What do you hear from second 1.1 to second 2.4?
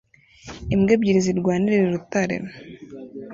zirwanira irutare